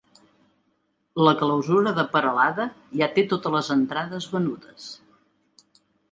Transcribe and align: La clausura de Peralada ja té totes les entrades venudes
La 1.25 1.33
clausura 1.41 1.91
de 1.99 2.05
Peralada 2.15 2.65
ja 3.01 3.09
té 3.17 3.23
totes 3.33 3.53
les 3.57 3.69
entrades 3.75 4.27
venudes 4.37 4.89